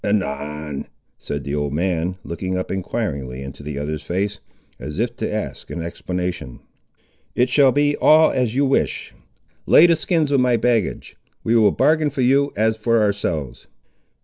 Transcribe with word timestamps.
"Anan!" 0.03 0.87
said 1.19 1.43
the 1.43 1.53
old 1.53 1.73
man, 1.73 2.15
looking 2.23 2.57
up 2.57 2.71
enquiringly 2.71 3.43
into 3.43 3.61
the 3.61 3.77
other's 3.77 4.01
face, 4.01 4.39
as 4.79 4.97
if 4.97 5.15
to 5.17 5.31
ask 5.31 5.69
an 5.69 5.83
explanation. 5.83 6.59
"It 7.35 7.49
shall 7.51 7.67
all 7.67 7.71
be 7.71 7.95
as 8.35 8.55
you 8.55 8.65
wish. 8.65 9.13
Lay 9.67 9.85
the 9.85 9.95
skins 9.95 10.31
with 10.31 10.41
my 10.41 10.57
baggage. 10.57 11.17
We 11.43 11.55
will 11.55 11.69
bargain 11.69 12.09
for 12.09 12.21
you 12.21 12.51
as 12.55 12.77
for 12.77 12.99
ourselves." 12.99 13.67